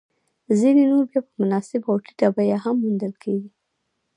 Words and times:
ځیني 0.59 0.83
نور 0.91 1.03
بیا 1.11 1.21
په 1.27 1.31
مناسبه 1.41 1.87
او 1.91 1.97
ټیټه 2.05 2.27
بیه 2.35 2.57
هم 2.63 2.75
موندل 2.83 3.13
کېږي 3.23 3.49